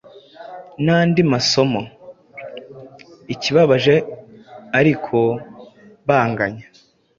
nandi 0.85 1.21
masomo. 1.31 1.81
Ikibabaje 3.33 3.95
ariko 4.79 5.17
banganya 6.07 6.65